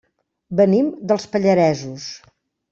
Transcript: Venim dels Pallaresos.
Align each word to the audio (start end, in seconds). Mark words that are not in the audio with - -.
Venim 0.59 0.87
dels 1.13 1.29
Pallaresos. 1.37 2.11